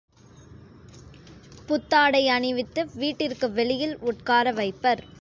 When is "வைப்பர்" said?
4.51-5.03